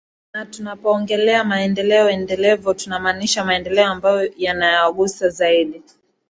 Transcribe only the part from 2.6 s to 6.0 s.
tunamaanisha maendeleo ambayo yanawagusa zaidi